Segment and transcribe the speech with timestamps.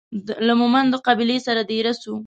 [0.47, 2.13] له مومندو قبیلې سره دېره سو.